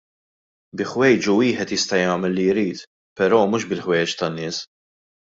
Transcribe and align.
Bi 0.79 0.85
ħwejġu 0.91 1.35
wieħed 1.41 1.73
jista' 1.75 1.99
jagħmel 2.01 2.33
li 2.37 2.45
jrid 2.53 2.81
però 3.21 3.43
mhux 3.51 3.69
bil-ħwejjeġ 3.75 4.17
tan-nies. 4.23 4.65